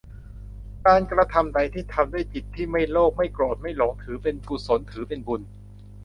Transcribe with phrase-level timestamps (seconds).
[0.85, 5.41] การกระทำใดที่ทำด้วยจิตที่ไม่โลภ ไม่โกรธ ไม่หลง ถือเป็นกุศล คือเป็นบุญ